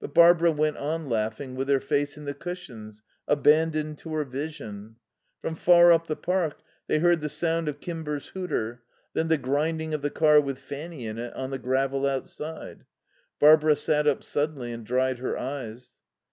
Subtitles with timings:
[0.00, 4.96] But Barbara went on laughing, with her face in the cushions, abandoned to her vision.
[5.40, 9.94] From far up the park they heard the sound of Kimber's hooter, then the grinding
[9.94, 12.86] of the car, with Fanny in it, on the gravel outside.
[13.38, 15.90] Barbara sat up suddenly and dried her eyes.